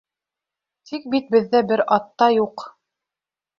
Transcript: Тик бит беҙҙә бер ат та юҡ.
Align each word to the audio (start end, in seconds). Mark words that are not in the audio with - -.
Тик 0.91 1.05
бит 1.17 1.29
беҙҙә 1.37 1.63
бер 1.73 1.85
ат 1.99 2.11
та 2.23 2.33
юҡ. 2.39 2.67